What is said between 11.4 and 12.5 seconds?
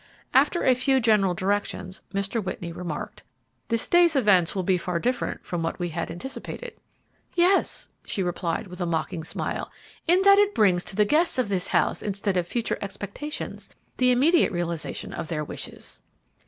this house, instead of